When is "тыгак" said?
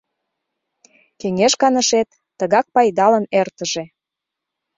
2.37-2.65